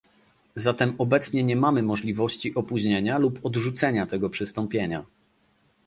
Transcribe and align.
Zatem 0.55 0.93
obecnie 0.97 1.43
nie 1.43 1.55
mamy 1.55 1.83
możliwości 1.83 2.55
opóźnienia 2.55 3.17
lub 3.17 3.39
odrzucenia 3.45 4.05
tego 4.07 4.29
przystąpienia 4.29 5.05